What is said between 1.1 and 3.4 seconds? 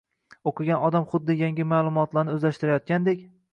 xuddi yangi ma’lumotlarni o‘zlashtirayotgandek